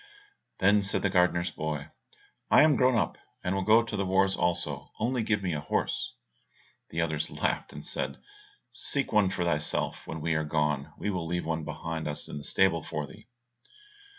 Then 0.57 0.81
said 0.81 1.03
the 1.03 1.11
gardener's 1.11 1.51
boy, 1.51 1.89
"I 2.49 2.63
am 2.63 2.75
grown 2.75 2.95
up, 2.97 3.19
and 3.43 3.53
will 3.53 3.61
go 3.61 3.83
to 3.83 3.95
the 3.95 4.03
wars 4.03 4.35
also, 4.35 4.89
only 4.99 5.21
give 5.21 5.43
me 5.43 5.53
a 5.53 5.59
horse." 5.61 6.15
The 6.89 6.99
others 7.01 7.29
laughed, 7.29 7.71
and 7.71 7.85
said, 7.85 8.17
"Seek 8.71 9.13
one 9.13 9.29
for 9.29 9.45
thyself 9.45 10.07
when 10.07 10.19
we 10.19 10.33
are 10.33 10.43
gone, 10.43 10.91
we 10.97 11.11
will 11.11 11.27
leave 11.27 11.45
one 11.45 11.65
behind 11.65 12.07
us 12.07 12.27
in 12.27 12.39
the 12.39 12.43
stable 12.43 12.81
for 12.81 13.05
thee." 13.05 13.27